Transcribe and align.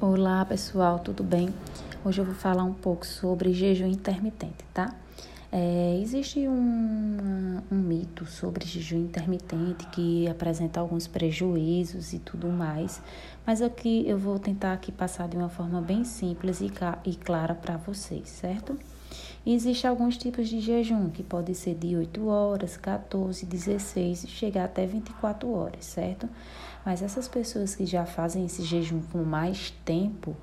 Olá 0.00 0.44
pessoal, 0.44 1.00
tudo 1.00 1.24
bem? 1.24 1.52
Hoje 2.04 2.20
eu 2.20 2.24
vou 2.24 2.32
falar 2.32 2.62
um 2.62 2.72
pouco 2.72 3.04
sobre 3.04 3.52
jejum 3.52 3.88
intermitente, 3.88 4.64
tá? 4.72 4.94
É, 5.50 5.98
existe 6.00 6.46
um, 6.46 7.60
um 7.68 7.74
mito 7.74 8.24
sobre 8.24 8.64
jejum 8.64 8.98
intermitente 8.98 9.84
que 9.88 10.28
apresenta 10.28 10.78
alguns 10.78 11.08
prejuízos 11.08 12.12
e 12.12 12.20
tudo 12.20 12.46
mais, 12.46 13.02
mas 13.44 13.60
aqui 13.60 14.08
eu 14.08 14.16
vou 14.16 14.38
tentar 14.38 14.72
aqui 14.72 14.92
passar 14.92 15.26
de 15.26 15.36
uma 15.36 15.48
forma 15.48 15.80
bem 15.80 16.04
simples 16.04 16.60
e, 16.60 16.70
e 17.04 17.16
clara 17.16 17.56
para 17.56 17.76
vocês, 17.76 18.28
certo? 18.28 18.78
Existem 19.46 19.88
alguns 19.88 20.16
tipos 20.16 20.48
de 20.48 20.60
jejum, 20.60 21.08
que 21.08 21.22
pode 21.22 21.54
ser 21.54 21.74
de 21.74 21.96
8 21.96 22.26
horas, 22.28 22.76
14, 22.76 23.46
16 23.46 24.24
e 24.24 24.26
chegar 24.26 24.64
até 24.64 24.84
24 24.84 25.50
horas, 25.50 25.84
certo? 25.86 26.28
Mas 26.84 27.02
essas 27.02 27.26
pessoas 27.28 27.74
que 27.74 27.86
já 27.86 28.04
fazem 28.04 28.44
esse 28.44 28.62
jejum 28.62 29.00
com 29.10 29.22
mais 29.24 29.70
tempo, 29.84 30.36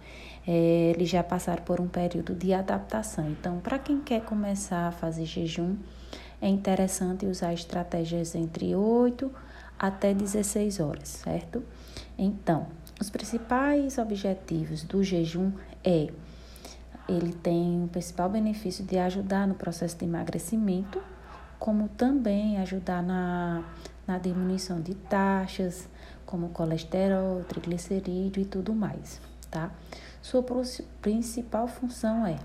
é, 0.48 0.92
eles 0.96 1.10
já 1.10 1.24
passaram 1.24 1.64
por 1.64 1.80
um 1.80 1.88
período 1.88 2.34
de 2.34 2.54
adaptação. 2.54 3.30
Então, 3.30 3.60
para 3.60 3.78
quem 3.78 4.02
quer 4.02 4.22
começar 4.22 4.88
a 4.88 4.92
fazer 4.92 5.26
jejum, 5.26 5.76
é 6.42 6.48
interessante 6.48 7.26
usar 7.26 7.54
estratégias 7.54 8.36
entre 8.36 8.76
8 8.76 9.32
até 9.78 10.14
16 10.14 10.80
horas, 10.80 11.10
certo? 11.10 11.64
Então, 12.18 12.68
os 13.00 13.10
principais 13.10 13.98
objetivos 13.98 14.84
do 14.84 15.04
jejum 15.04 15.52
é 15.84 16.10
ele 17.08 17.34
tem 17.34 17.84
o 17.84 17.88
principal 17.88 18.30
benefício 18.30 18.84
de 18.84 18.98
ajudar 18.98 19.48
no 19.48 19.54
processo 19.54 19.98
de 19.98 20.06
emagrecimento, 20.06 21.02
como 21.60 21.88
também 21.88 22.58
ajudar 22.58 23.04
na, 23.04 23.64
na 24.08 24.18
diminuição 24.18 24.82
de 24.82 24.96
taxas, 24.96 25.88
como 26.26 26.50
colesterol, 26.50 27.44
triglicerídeo 27.44 28.42
e 28.42 28.46
tudo 28.46 28.74
mais, 28.74 29.22
tá? 29.52 29.72
Sua 30.22 30.44
principal 31.02 31.68
função 31.68 32.26
é 32.26 32.38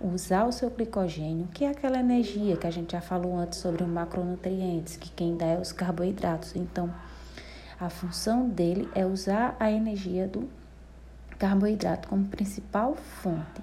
usar 0.00 0.46
o 0.46 0.52
seu 0.52 0.70
glicogênio, 0.70 1.46
que 1.48 1.64
é 1.64 1.68
aquela 1.68 1.98
energia 1.98 2.56
que 2.56 2.66
a 2.66 2.70
gente 2.70 2.92
já 2.92 3.02
falou 3.02 3.36
antes 3.36 3.58
sobre 3.58 3.82
os 3.82 3.88
macronutrientes, 3.88 4.96
que 4.96 5.10
quem 5.10 5.36
dá 5.36 5.44
é 5.44 5.58
os 5.58 5.70
carboidratos. 5.70 6.56
Então, 6.56 6.92
a 7.78 7.90
função 7.90 8.48
dele 8.48 8.88
é 8.94 9.04
usar 9.04 9.56
a 9.60 9.70
energia 9.70 10.26
do 10.26 10.48
carboidrato 11.38 12.08
como 12.08 12.24
principal 12.24 12.94
fonte 12.94 13.60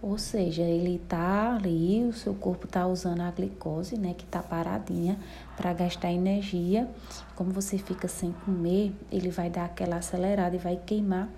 ou 0.00 0.16
seja, 0.16 0.62
ele 0.62 0.96
está 1.02 1.56
ali, 1.56 2.04
o 2.04 2.12
seu 2.12 2.32
corpo 2.32 2.66
está 2.66 2.86
usando 2.86 3.20
a 3.20 3.30
glicose, 3.32 3.98
né, 3.98 4.14
que 4.16 4.24
está 4.24 4.40
paradinha, 4.40 5.18
para 5.56 5.72
gastar 5.72 6.12
energia. 6.12 6.88
Como 7.34 7.50
você 7.50 7.78
fica 7.78 8.06
sem 8.06 8.30
comer, 8.30 8.92
ele 9.10 9.28
vai 9.28 9.50
dar 9.50 9.64
aquela 9.64 9.96
acelerada 9.96 10.54
e 10.54 10.58
vai 10.58 10.76
queimar 10.76 11.28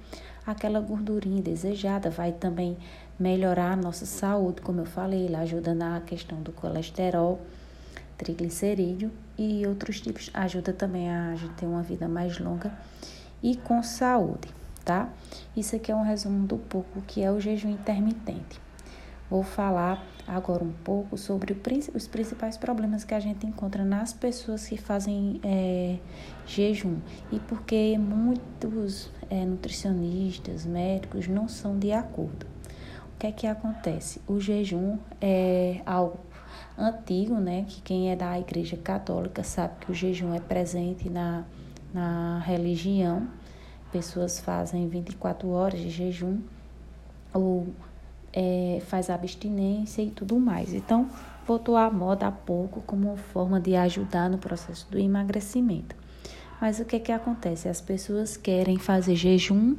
aquela 0.46 0.78
gordurinha 0.78 1.40
desejada. 1.40 2.10
Vai 2.10 2.32
também 2.32 2.76
melhorar 3.18 3.72
a 3.72 3.76
nossa 3.76 4.04
saúde, 4.04 4.60
como 4.60 4.80
eu 4.80 4.86
falei, 4.86 5.24
ele 5.24 5.36
ajuda 5.36 5.74
na 5.74 6.00
questão 6.02 6.42
do 6.42 6.52
colesterol, 6.52 7.40
triglicerídeo 8.18 9.10
e 9.38 9.66
outros 9.66 10.02
tipos. 10.02 10.30
Ajuda 10.34 10.74
também 10.74 11.10
a 11.10 11.34
gente 11.34 11.54
ter 11.54 11.64
uma 11.64 11.82
vida 11.82 12.06
mais 12.06 12.38
longa 12.38 12.70
e 13.42 13.56
com 13.56 13.82
saúde 13.82 14.59
tá? 14.90 15.08
Isso 15.56 15.76
aqui 15.76 15.92
é 15.92 15.94
um 15.94 16.02
resumo 16.02 16.48
do 16.48 16.56
pouco 16.56 17.00
que 17.02 17.22
é 17.22 17.30
o 17.30 17.38
jejum 17.38 17.70
intermitente. 17.70 18.60
Vou 19.30 19.44
falar 19.44 20.04
agora 20.26 20.64
um 20.64 20.72
pouco 20.72 21.16
sobre 21.16 21.56
os 21.94 22.08
principais 22.08 22.56
problemas 22.56 23.04
que 23.04 23.14
a 23.14 23.20
gente 23.20 23.46
encontra 23.46 23.84
nas 23.84 24.12
pessoas 24.12 24.66
que 24.66 24.76
fazem 24.76 25.40
é, 25.44 25.96
jejum 26.44 26.96
e 27.30 27.38
porque 27.38 27.96
muitos 27.98 29.12
é, 29.30 29.44
nutricionistas, 29.44 30.66
médicos 30.66 31.28
não 31.28 31.46
são 31.46 31.78
de 31.78 31.92
acordo. 31.92 32.44
O 33.14 33.18
que 33.20 33.28
é 33.28 33.32
que 33.32 33.46
acontece? 33.46 34.20
O 34.26 34.40
jejum 34.40 34.98
é 35.20 35.82
algo 35.86 36.18
antigo, 36.76 37.36
né? 37.36 37.64
Que 37.68 37.80
quem 37.80 38.10
é 38.10 38.16
da 38.16 38.36
Igreja 38.40 38.76
Católica 38.76 39.44
sabe 39.44 39.74
que 39.84 39.92
o 39.92 39.94
jejum 39.94 40.34
é 40.34 40.40
presente 40.40 41.08
na, 41.08 41.44
na 41.94 42.40
religião 42.40 43.28
pessoas 43.90 44.40
fazem 44.40 44.88
24 44.88 45.48
horas 45.48 45.80
de 45.80 45.90
jejum 45.90 46.38
ou 47.32 47.68
é, 48.32 48.80
faz 48.86 49.10
abstinência 49.10 50.02
e 50.02 50.10
tudo 50.10 50.38
mais. 50.38 50.72
Então, 50.72 51.08
voltou 51.46 51.76
à 51.76 51.90
moda 51.90 52.26
há 52.26 52.32
pouco 52.32 52.80
como 52.82 53.16
forma 53.16 53.60
de 53.60 53.74
ajudar 53.76 54.28
no 54.30 54.38
processo 54.38 54.86
do 54.90 54.98
emagrecimento. 54.98 55.96
Mas 56.60 56.78
o 56.78 56.84
que 56.84 56.96
é 56.96 57.00
que 57.00 57.12
acontece? 57.12 57.68
As 57.68 57.80
pessoas 57.80 58.36
querem 58.36 58.76
fazer 58.78 59.16
jejum 59.16 59.76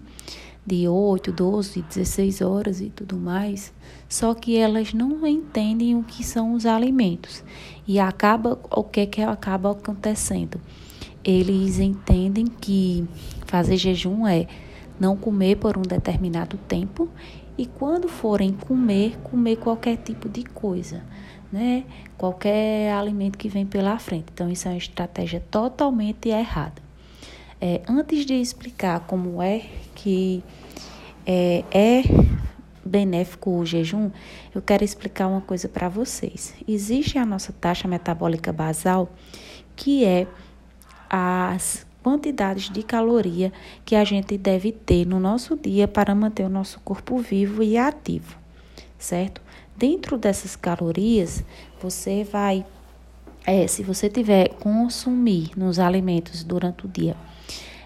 de 0.66 0.88
8, 0.88 1.32
12, 1.32 1.82
16 1.82 2.42
horas 2.42 2.82
e 2.82 2.90
tudo 2.90 3.18
mais, 3.18 3.74
só 4.08 4.34
que 4.34 4.58
elas 4.58 4.94
não 4.94 5.26
entendem 5.26 5.96
o 5.96 6.04
que 6.04 6.24
são 6.24 6.54
os 6.54 6.66
alimentos. 6.66 7.44
E 7.88 8.00
acaba 8.00 8.60
o 8.70 8.84
que 8.84 9.02
é 9.02 9.06
que 9.06 9.22
acaba 9.22 9.72
acontecendo? 9.72 10.60
Eles 11.24 11.80
entendem 11.80 12.46
que 12.48 13.08
Fazer 13.52 13.76
jejum 13.76 14.26
é 14.26 14.48
não 14.98 15.18
comer 15.18 15.58
por 15.58 15.78
um 15.78 15.82
determinado 15.82 16.56
tempo 16.70 17.10
e 17.58 17.66
quando 17.66 18.08
forem 18.08 18.54
comer, 18.54 19.18
comer 19.26 19.58
qualquer 19.58 19.98
tipo 19.98 20.30
de 20.30 20.42
coisa, 20.46 21.04
né? 21.52 21.84
Qualquer 22.18 22.94
alimento 22.94 23.38
que 23.38 23.50
vem 23.50 23.66
pela 23.66 24.00
frente. 24.00 24.28
Então, 24.34 24.50
isso 24.50 24.70
é 24.70 24.72
uma 24.72 24.78
estratégia 24.78 25.44
totalmente 25.52 26.30
errada. 26.30 26.82
É, 27.60 27.82
antes 27.90 28.26
de 28.26 28.36
explicar 28.36 29.02
como 29.02 29.42
é 29.42 29.66
que 29.96 30.42
é, 31.28 31.66
é 31.74 32.04
benéfico 32.86 33.50
o 33.50 33.66
jejum, 33.66 34.12
eu 34.56 34.62
quero 34.62 34.86
explicar 34.86 35.28
uma 35.28 35.42
coisa 35.42 35.68
para 35.68 35.90
vocês. 35.90 36.54
Existe 36.66 37.18
a 37.18 37.26
nossa 37.26 37.52
taxa 37.52 37.86
metabólica 37.86 38.54
basal, 38.54 39.10
que 39.76 40.06
é 40.06 40.26
as 41.14 41.86
quantidades 42.02 42.70
de 42.70 42.82
caloria 42.82 43.52
que 43.84 43.98
a 43.98 44.04
gente 44.06 44.38
deve 44.38 44.72
ter 44.72 45.06
no 45.06 45.20
nosso 45.20 45.58
dia 45.58 45.88
para 45.88 46.16
manter 46.16 46.46
o 46.46 46.50
nosso 46.50 46.80
corpo 46.80 47.18
vivo 47.18 47.62
e 47.62 47.78
ativo, 47.78 48.38
certo? 48.98 49.42
Dentro 49.76 50.18
dessas 50.18 50.56
calorias, 50.56 51.44
você 51.82 52.24
vai, 52.24 52.66
é, 53.46 53.68
se 53.68 53.84
você 53.84 54.10
tiver 54.10 54.54
consumir 54.54 55.52
nos 55.58 55.80
alimentos 55.80 56.44
durante 56.44 56.86
o 56.86 56.88
dia 56.88 57.16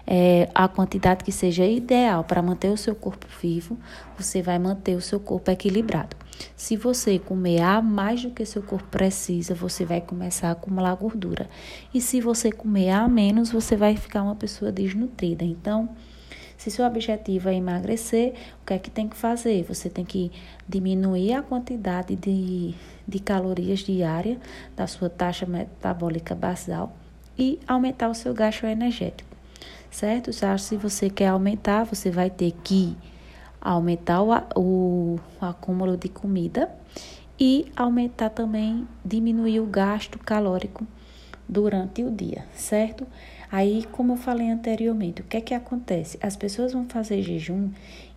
é, 0.06 0.48
a 0.54 0.68
quantidade 0.68 1.24
que 1.24 1.32
seja 1.32 1.66
ideal 1.66 2.22
para 2.22 2.40
manter 2.40 2.68
o 2.68 2.76
seu 2.76 2.94
corpo 2.94 3.26
vivo, 3.42 3.76
você 4.16 4.40
vai 4.40 4.58
manter 4.58 4.94
o 4.94 5.00
seu 5.00 5.18
corpo 5.18 5.50
equilibrado. 5.50 6.16
Se 6.56 6.76
você 6.76 7.18
comer 7.18 7.60
a 7.60 7.80
mais 7.80 8.22
do 8.22 8.30
que 8.30 8.44
seu 8.44 8.62
corpo 8.62 8.88
precisa, 8.88 9.54
você 9.54 9.84
vai 9.84 10.00
começar 10.00 10.48
a 10.48 10.52
acumular 10.52 10.94
gordura. 10.94 11.48
E 11.92 12.00
se 12.00 12.20
você 12.20 12.50
comer 12.50 12.90
a 12.90 13.08
menos, 13.08 13.50
você 13.50 13.76
vai 13.76 13.96
ficar 13.96 14.22
uma 14.22 14.34
pessoa 14.34 14.72
desnutrida. 14.72 15.44
Então, 15.44 15.88
se 16.56 16.70
seu 16.70 16.86
objetivo 16.86 17.48
é 17.48 17.54
emagrecer, 17.54 18.34
o 18.62 18.66
que 18.66 18.74
é 18.74 18.78
que 18.78 18.90
tem 18.90 19.08
que 19.08 19.16
fazer? 19.16 19.62
Você 19.64 19.90
tem 19.90 20.04
que 20.04 20.32
diminuir 20.66 21.34
a 21.34 21.42
quantidade 21.42 22.16
de, 22.16 22.74
de 23.06 23.18
calorias 23.20 23.80
diária 23.80 24.38
da 24.74 24.86
sua 24.86 25.10
taxa 25.10 25.46
metabólica 25.46 26.34
basal 26.34 26.96
e 27.38 27.60
aumentar 27.68 28.08
o 28.08 28.14
seu 28.14 28.32
gasto 28.32 28.64
energético, 28.64 29.36
certo? 29.90 30.30
Se 30.32 30.76
você 30.76 31.10
quer 31.10 31.28
aumentar, 31.28 31.84
você 31.84 32.10
vai 32.10 32.30
ter 32.30 32.52
que 32.64 32.96
aumentar 33.72 34.22
o, 34.22 34.30
o, 34.54 35.20
o 35.40 35.44
acúmulo 35.44 35.96
de 35.96 36.08
comida 36.08 36.70
e 37.38 37.66
aumentar 37.76 38.30
também, 38.30 38.86
diminuir 39.04 39.60
o 39.60 39.66
gasto 39.66 40.18
calórico 40.18 40.86
durante 41.48 42.02
o 42.02 42.10
dia, 42.10 42.44
certo? 42.54 43.06
Aí, 43.50 43.84
como 43.92 44.14
eu 44.14 44.16
falei 44.16 44.50
anteriormente, 44.50 45.20
o 45.20 45.24
que 45.24 45.36
é 45.36 45.40
que 45.40 45.54
acontece? 45.54 46.18
As 46.22 46.36
pessoas 46.36 46.72
vão 46.72 46.88
fazer 46.88 47.22
jejum 47.22 47.70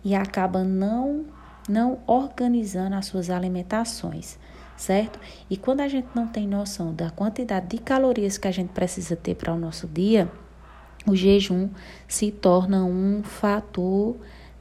e 0.04 0.14
acabam 0.14 0.64
não 0.64 1.24
não 1.68 1.98
organizando 2.06 2.96
as 2.96 3.06
suas 3.06 3.30
alimentações, 3.30 4.38
certo? 4.76 5.20
E 5.48 5.56
quando 5.56 5.82
a 5.82 5.88
gente 5.88 6.08
não 6.14 6.26
tem 6.26 6.48
noção 6.48 6.92
da 6.92 7.10
quantidade 7.10 7.68
de 7.68 7.78
calorias 7.78 8.38
que 8.38 8.48
a 8.48 8.50
gente 8.50 8.70
precisa 8.70 9.14
ter 9.14 9.36
para 9.36 9.52
o 9.52 9.58
nosso 9.58 9.86
dia, 9.86 10.28
o 11.06 11.14
jejum 11.14 11.68
se 12.08 12.32
torna 12.32 12.82
um 12.84 13.22
fator 13.22 14.16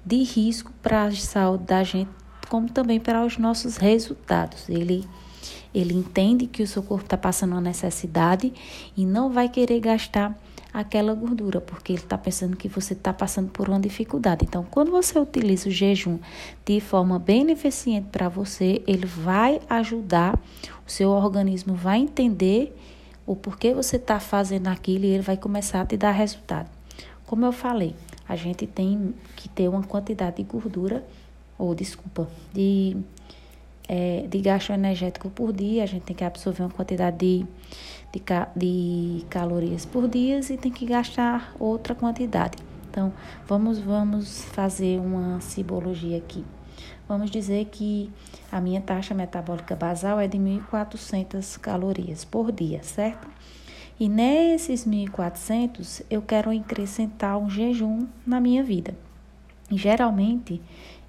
de 0.10 0.24
risco 0.24 0.72
para 0.82 1.04
a 1.04 1.12
saúde 1.12 1.66
da 1.66 1.84
gente, 1.84 2.10
como 2.50 2.68
também 2.68 3.00
para 3.00 3.24
os 3.24 3.38
nossos 3.38 3.78
resultados. 3.78 4.68
Ele, 4.68 5.08
ele 5.72 5.94
entende 5.94 6.48
que 6.48 6.64
o 6.64 6.68
seu 6.68 6.82
corpo 6.82 7.04
está 7.04 7.16
passando 7.16 7.52
uma 7.52 7.62
necessidade 7.62 8.52
e 8.98 9.06
não 9.06 9.30
vai 9.30 9.48
querer 9.48 9.80
gastar 9.80 10.36
aquela 10.74 11.14
gordura, 11.14 11.62
porque 11.62 11.94
ele 11.94 12.02
está 12.02 12.18
pensando 12.18 12.58
que 12.58 12.68
você 12.68 12.94
está 12.94 13.14
passando 13.14 13.52
por 13.52 13.70
uma 13.70 13.80
dificuldade. 13.80 14.46
Então, 14.46 14.66
quando 14.72 14.90
você 14.90 15.20
utiliza 15.20 15.70
o 15.70 15.72
jejum 15.72 16.18
de 16.66 16.80
forma 16.80 17.20
beneficente 17.20 18.08
para 18.12 18.28
você, 18.30 18.82
ele 18.88 19.06
vai 19.06 19.62
ajudar, 19.70 20.40
o 20.88 20.92
seu 20.92 21.12
organismo 21.12 21.76
vai 21.76 22.00
entender 22.00 22.76
o 23.28 23.36
porquê 23.36 23.76
você 23.76 23.98
está 23.98 24.20
fazendo 24.20 24.70
aquilo 24.70 25.06
e 25.06 25.10
ele 25.10 25.22
vai 25.22 25.38
começar 25.38 25.82
a 25.82 25.86
te 25.86 25.96
dar 25.96 26.12
resultado. 26.12 26.68
Como 27.28 27.46
eu 27.46 27.52
falei, 27.52 27.96
a 28.30 28.36
gente 28.36 28.68
tem 28.68 29.16
que 29.36 29.50
ter 29.50 29.68
uma 29.68 29.82
quantidade 29.82 30.38
de 30.38 30.44
gordura, 30.44 31.04
ou 31.58 31.74
desculpa, 31.74 32.30
de, 32.54 32.96
é, 33.88 34.28
de 34.30 34.40
gasto 34.40 34.72
energético 34.72 35.32
por 35.32 35.52
dia, 35.52 35.84
a 35.84 35.88
gente 35.88 36.04
tem 36.04 36.16
que 36.16 36.24
absorver 36.24 36.62
uma 36.62 36.70
quantidade 36.70 37.18
de, 37.18 37.46
de, 38.14 38.22
de 38.56 39.26
calorias 39.32 39.84
por 39.84 40.08
dia 40.08 40.40
e 40.48 40.58
tem 40.58 40.72
que 40.72 40.86
gastar 40.86 41.56
outra 41.60 41.96
quantidade. 41.96 42.60
Então, 42.90 43.12
vamos, 43.48 43.80
vamos 43.80 44.44
fazer 44.46 45.00
uma 45.00 45.42
simbologia 45.42 46.18
aqui. 46.18 46.46
Vamos 47.08 47.32
dizer 47.32 47.66
que 47.66 48.12
a 48.52 48.62
minha 48.62 48.80
taxa 48.80 49.16
metabólica 49.16 49.76
basal 49.76 50.20
é 50.20 50.28
de 50.28 50.38
1.400 50.38 51.60
calorias 51.60 52.24
por 52.24 52.52
dia, 52.52 52.84
certo? 52.84 53.28
E 54.00 54.08
nesses 54.08 54.86
1.400 54.88 56.04
eu 56.10 56.22
quero 56.22 56.50
acrescentar 56.52 57.38
um 57.38 57.50
jejum 57.50 58.08
na 58.26 58.40
minha 58.40 58.64
vida. 58.64 58.96
E, 59.70 59.78
geralmente 59.78 60.62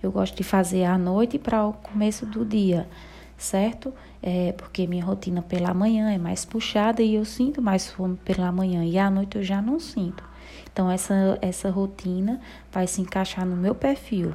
eu 0.03 0.11
gosto 0.11 0.37
de 0.37 0.43
fazer 0.43 0.85
à 0.85 0.99
noite 0.99 1.39
para 1.39 1.65
o 1.67 1.73
começo 1.73 2.27
do 2.27 2.45
dia, 2.45 2.89
certo? 3.37 3.93
É 4.23 4.53
porque 4.53 4.87
minha 4.87 5.05
rotina 5.05 5.41
pela 5.41 5.73
manhã 5.73 6.11
é 6.11 6.19
mais 6.19 6.45
puxada 6.45 7.03
e 7.03 7.15
eu 7.15 7.25
sinto 7.25 7.63
mais 7.63 7.89
fome 7.89 8.17
pela 8.17 8.51
manhã 8.51 8.85
e 8.85 8.99
à 8.99 9.09
noite 9.11 9.37
eu 9.37 9.43
já 9.43 9.63
não 9.63 9.79
sinto. 9.79 10.25
Então 10.73 10.91
essa 10.91 11.39
essa 11.41 11.71
rotina 11.71 12.41
vai 12.73 12.87
se 12.87 13.01
encaixar 13.01 13.47
no 13.47 13.57
meu 13.57 13.75
perfil, 13.75 14.35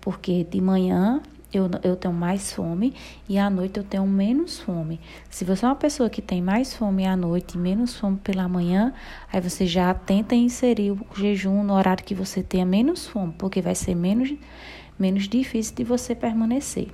porque 0.00 0.44
de 0.44 0.60
manhã 0.60 1.20
eu, 1.58 1.70
eu 1.82 1.96
tenho 1.96 2.12
mais 2.12 2.52
fome 2.52 2.94
e 3.28 3.38
à 3.38 3.48
noite 3.48 3.78
eu 3.78 3.84
tenho 3.84 4.06
menos 4.06 4.60
fome. 4.60 5.00
Se 5.30 5.44
você 5.44 5.64
é 5.64 5.68
uma 5.68 5.76
pessoa 5.76 6.10
que 6.10 6.22
tem 6.22 6.42
mais 6.42 6.74
fome 6.74 7.06
à 7.06 7.16
noite 7.16 7.54
e 7.54 7.58
menos 7.58 7.96
fome 7.96 8.16
pela 8.18 8.48
manhã, 8.48 8.92
aí 9.32 9.40
você 9.40 9.66
já 9.66 9.92
tenta 9.94 10.34
inserir 10.34 10.92
o 10.92 11.06
jejum 11.14 11.62
no 11.62 11.74
horário 11.74 12.04
que 12.04 12.14
você 12.14 12.42
tenha 12.42 12.64
menos 12.64 13.06
fome, 13.06 13.34
porque 13.38 13.60
vai 13.60 13.74
ser 13.74 13.94
menos, 13.94 14.32
menos 14.98 15.28
difícil 15.28 15.74
de 15.74 15.84
você 15.84 16.14
permanecer. 16.14 16.88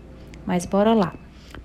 Mas 0.47 0.67
bora 0.67 0.95
lá. 0.95 1.15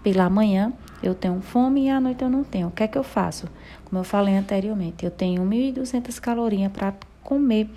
Pela 0.03 0.29
manhã 0.29 0.73
eu 1.01 1.13
tenho 1.13 1.39
fome 1.41 1.85
e 1.85 1.89
à 1.89 1.99
noite 1.99 2.23
eu 2.23 2.29
não 2.29 2.43
tenho. 2.43 2.67
O 2.67 2.71
que 2.71 2.83
é 2.83 2.87
que 2.87 2.97
eu 2.97 3.03
faço? 3.03 3.47
Como 3.83 3.99
eu 3.99 4.03
falei 4.03 4.35
anteriormente, 4.35 5.05
eu 5.05 5.11
tenho 5.11 5.43
1.200 5.43 6.19
calorias 6.19 6.71
para 6.71 6.93
comer 7.23 7.69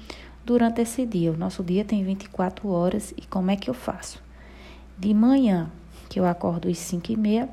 durante 0.44 0.80
esse 0.80 1.04
dia. 1.04 1.32
O 1.32 1.36
nosso 1.36 1.62
dia 1.62 1.84
tem 1.84 2.02
24 2.02 2.68
horas 2.68 3.12
e 3.16 3.26
como 3.26 3.50
é 3.50 3.56
que 3.56 3.68
eu 3.68 3.74
faço? 3.74 4.27
De 4.98 5.14
manhã, 5.14 5.70
que 6.08 6.18
eu 6.18 6.26
acordo 6.26 6.68
às 6.68 6.78
5 6.78 7.12
e 7.12 7.16
meia, 7.16 7.48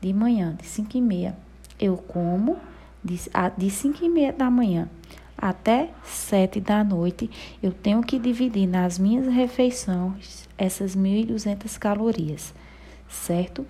de 0.00 0.12
manhã, 0.12 0.54
de 0.60 0.66
5 0.66 0.96
e 0.96 1.00
meia, 1.00 1.36
eu 1.80 1.96
como 1.96 2.56
de, 3.02 3.18
de 3.56 3.70
5 3.70 4.04
e 4.04 4.08
meia 4.08 4.32
da 4.32 4.50
manhã 4.50 4.88
até 5.36 5.90
7 6.04 6.60
da 6.60 6.84
noite, 6.84 7.28
eu 7.62 7.72
tenho 7.72 8.02
que 8.02 8.18
dividir 8.18 8.66
nas 8.68 8.98
minhas 8.98 9.26
refeições 9.26 10.48
essas 10.56 10.94
1.200 10.94 11.78
calorias, 11.78 12.54
certo? 13.08 13.66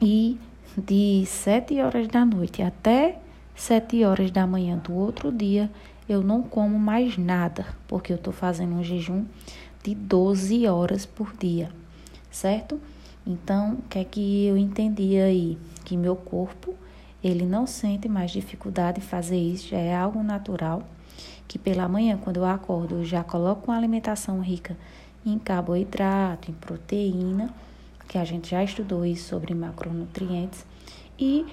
E 0.00 0.38
de 0.76 1.24
7 1.26 1.80
horas 1.80 2.08
da 2.08 2.24
noite 2.24 2.62
até 2.62 3.20
7 3.54 4.04
horas 4.04 4.30
da 4.30 4.46
manhã 4.46 4.78
do 4.78 4.94
outro 4.94 5.30
dia, 5.30 5.70
eu 6.08 6.22
não 6.22 6.42
como 6.42 6.78
mais 6.78 7.16
nada, 7.16 7.66
porque 7.86 8.12
eu 8.12 8.16
estou 8.16 8.32
fazendo 8.32 8.74
um 8.74 8.82
jejum 8.82 9.24
de 9.84 9.94
12 9.94 10.66
horas 10.66 11.06
por 11.06 11.32
dia 11.36 11.70
certo? 12.30 12.80
Então, 13.26 13.74
o 13.74 13.82
que 13.82 13.98
é 13.98 14.04
que 14.04 14.46
eu 14.46 14.56
entendi 14.56 15.16
aí? 15.18 15.58
Que 15.84 15.96
meu 15.96 16.16
corpo, 16.16 16.74
ele 17.22 17.44
não 17.44 17.66
sente 17.66 18.08
mais 18.08 18.30
dificuldade 18.30 18.98
em 18.98 19.02
fazer 19.02 19.38
isso, 19.38 19.68
já 19.68 19.78
é 19.78 19.94
algo 19.94 20.22
natural. 20.22 20.82
Que 21.46 21.58
pela 21.58 21.88
manhã, 21.88 22.16
quando 22.16 22.38
eu 22.38 22.44
acordo, 22.44 22.96
eu 22.96 23.04
já 23.04 23.22
coloco 23.24 23.70
uma 23.70 23.76
alimentação 23.76 24.40
rica 24.40 24.76
em 25.26 25.38
carboidrato, 25.38 26.50
em 26.50 26.54
proteína, 26.54 27.52
que 28.08 28.16
a 28.16 28.24
gente 28.24 28.50
já 28.50 28.64
estudou 28.64 29.04
isso 29.04 29.28
sobre 29.28 29.54
macronutrientes, 29.54 30.64
e 31.18 31.46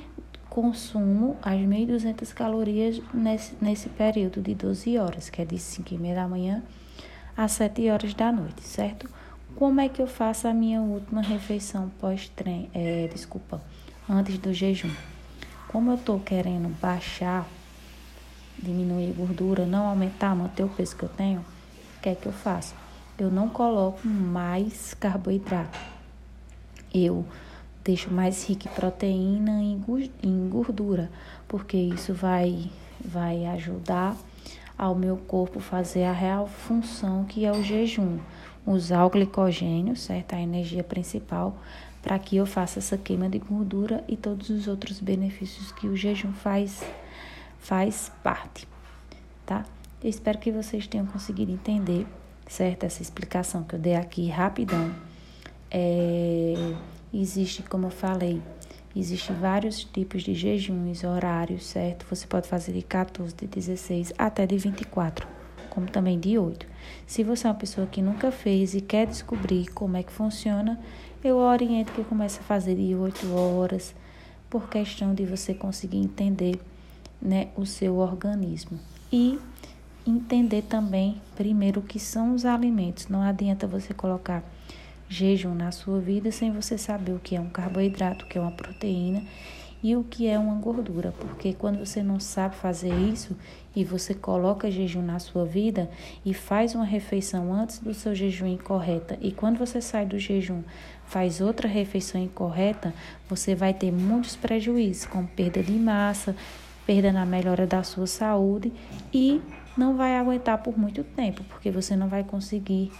consumo 0.49 1.35
as 1.41 1.59
1.200 1.59 2.33
calorias 2.33 3.01
nesse, 3.13 3.53
nesse 3.61 3.89
período 3.89 4.41
de 4.41 4.55
12 4.55 4.97
horas, 4.97 5.29
que 5.29 5.41
é 5.41 5.45
de 5.45 5.59
5 5.59 5.93
e 5.93 5.97
meia 5.97 6.15
da 6.15 6.27
manhã 6.27 6.63
às 7.35 7.51
7 7.51 7.89
horas 7.89 8.13
da 8.13 8.31
noite, 8.31 8.63
certo? 8.63 9.07
Como 9.57 9.81
é 9.81 9.89
que 9.89 9.99
eu 9.99 10.05
faço 10.05 10.47
a 10.47 10.53
minha 10.53 10.79
última 10.79 11.19
refeição 11.19 11.89
pós-treino? 11.99 12.69
É, 12.75 13.09
desculpa, 13.11 13.59
antes 14.07 14.37
do 14.37 14.53
jejum. 14.53 14.91
Como 15.67 15.89
eu 15.89 15.95
estou 15.95 16.19
querendo 16.19 16.69
baixar, 16.79 17.43
diminuir 18.61 19.11
gordura, 19.13 19.65
não 19.65 19.87
aumentar, 19.87 20.35
manter 20.35 20.61
o 20.61 20.69
peso 20.69 20.95
que 20.95 21.01
eu 21.01 21.09
tenho, 21.09 21.39
o 21.39 22.01
que 22.03 22.09
é 22.09 22.13
que 22.13 22.27
eu 22.27 22.31
faço? 22.31 22.75
Eu 23.17 23.31
não 23.31 23.49
coloco 23.49 24.07
mais 24.07 24.93
carboidrato. 24.93 25.79
Eu 26.93 27.25
deixo 27.83 28.13
mais 28.13 28.47
rico 28.47 28.67
em 28.67 28.71
proteína 28.71 29.63
e 29.63 29.81
em 30.21 30.49
gordura, 30.49 31.09
porque 31.47 31.77
isso 31.77 32.13
vai, 32.13 32.69
vai 33.03 33.47
ajudar 33.47 34.15
ao 34.77 34.93
meu 34.93 35.17
corpo 35.17 35.59
fazer 35.59 36.03
a 36.03 36.13
real 36.13 36.45
função 36.45 37.25
que 37.25 37.43
é 37.43 37.51
o 37.51 37.63
jejum 37.63 38.19
usar 38.67 39.05
o 39.05 39.09
glicogênio, 39.09 39.95
certo? 39.95 40.33
A 40.33 40.41
energia 40.41 40.83
principal, 40.83 41.57
para 42.01 42.19
que 42.19 42.35
eu 42.35 42.45
faça 42.45 42.79
essa 42.79 42.97
queima 42.97 43.29
de 43.29 43.39
gordura 43.39 44.03
e 44.07 44.17
todos 44.17 44.49
os 44.49 44.67
outros 44.67 44.99
benefícios 44.99 45.71
que 45.71 45.87
o 45.87 45.95
jejum 45.95 46.33
faz, 46.33 46.83
faz 47.59 48.11
parte, 48.21 48.67
tá? 49.45 49.65
Eu 50.03 50.09
espero 50.09 50.37
que 50.37 50.51
vocês 50.51 50.85
tenham 50.85 51.05
conseguido 51.05 51.51
entender, 51.51 52.05
certo? 52.47 52.83
Essa 52.83 53.01
explicação 53.01 53.63
que 53.63 53.75
eu 53.75 53.79
dei 53.79 53.95
aqui 53.95 54.27
rapidão. 54.27 54.93
É, 55.71 56.53
existe, 57.13 57.63
como 57.63 57.87
eu 57.87 57.91
falei, 57.91 58.41
Existem 58.95 59.35
vários 59.35 59.83
tipos 59.83 60.23
de 60.23 60.33
jejuns, 60.33 61.03
horários, 61.03 61.67
certo? 61.67 62.03
Você 62.09 62.25
pode 62.25 62.47
fazer 62.47 62.73
de 62.73 62.81
14, 62.81 63.35
de 63.35 63.45
16 63.45 64.13
até 64.17 64.47
de 64.47 64.57
24 64.57 65.36
como 65.77 65.85
também 65.85 66.19
de 66.19 66.39
8. 66.39 66.65
Se 67.05 67.23
você 67.23 67.45
é 67.45 67.51
uma 67.51 67.55
pessoa 67.55 67.85
que 67.85 68.01
nunca 68.01 68.31
fez 68.31 68.73
e 68.73 68.81
quer 68.81 69.05
descobrir 69.05 69.67
como 69.67 69.95
é 69.95 70.01
que 70.01 70.11
funciona, 70.11 70.79
eu 71.23 71.37
oriento 71.37 71.91
que 71.91 72.03
comece 72.03 72.39
a 72.39 72.41
fazer 72.41 72.73
de 72.73 72.95
8 72.95 73.31
horas, 73.31 73.93
por 74.49 74.69
questão 74.69 75.13
de 75.13 75.23
você 75.23 75.53
conseguir 75.53 75.99
entender 75.99 76.59
né, 77.21 77.49
o 77.55 77.63
seu 77.63 77.97
organismo. 77.97 78.79
E 79.13 79.37
entender 80.03 80.63
também, 80.63 81.21
primeiro, 81.35 81.81
o 81.81 81.83
que 81.83 81.99
são 81.99 82.33
os 82.33 82.43
alimentos. 82.43 83.07
Não 83.07 83.21
adianta 83.21 83.67
você 83.67 83.93
colocar 83.93 84.43
jejum 85.07 85.53
na 85.53 85.71
sua 85.71 85.99
vida 85.99 86.31
sem 86.31 86.51
você 86.51 86.75
saber 86.75 87.11
o 87.11 87.19
que 87.19 87.35
é 87.35 87.39
um 87.39 87.49
carboidrato, 87.49 88.25
o 88.25 88.27
que 88.27 88.39
é 88.39 88.41
uma 88.41 88.51
proteína 88.51 89.21
e 89.83 89.95
o 89.95 90.03
que 90.03 90.27
é 90.27 90.37
uma 90.37 90.55
gordura, 90.55 91.13
porque 91.19 91.53
quando 91.53 91.79
você 91.79 92.01
não 92.01 92.19
sabe 92.19 92.55
fazer 92.55 92.93
isso 92.93 93.35
e 93.75 93.83
você 93.83 94.13
coloca 94.13 94.71
jejum 94.71 95.01
na 95.01 95.19
sua 95.19 95.45
vida 95.45 95.89
e 96.25 96.33
faz 96.33 96.73
uma 96.73 96.85
refeição 96.85 97.53
antes 97.53 97.79
do 97.79 97.93
seu 97.93 98.15
jejum 98.15 98.47
incorreta 98.47 99.17
e 99.21 99.31
quando 99.31 99.57
você 99.57 99.79
sai 99.79 100.05
do 100.05 100.17
jejum 100.17 100.63
faz 101.05 101.39
outra 101.39 101.67
refeição 101.67 102.21
incorreta, 102.21 102.93
você 103.29 103.55
vai 103.55 103.73
ter 103.73 103.91
muitos 103.91 104.35
prejuízos, 104.35 105.05
como 105.05 105.27
perda 105.27 105.63
de 105.63 105.73
massa, 105.73 106.35
perda 106.85 107.11
na 107.11 107.25
melhora 107.25 107.65
da 107.65 107.83
sua 107.83 108.07
saúde 108.07 108.73
e 109.13 109.41
não 109.77 109.95
vai 109.95 110.17
aguentar 110.17 110.57
por 110.57 110.77
muito 110.77 111.03
tempo, 111.03 111.43
porque 111.45 111.69
você 111.69 111.95
não 111.95 112.07
vai 112.07 112.23
conseguir 112.23 112.91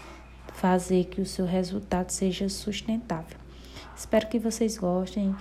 fazer 0.54 1.04
que 1.04 1.20
o 1.20 1.26
seu 1.26 1.44
resultado 1.44 2.10
seja 2.10 2.48
sustentável. 2.48 3.36
Espero 3.96 4.28
que 4.28 4.38
vocês 4.38 4.78
gostem. 4.78 5.34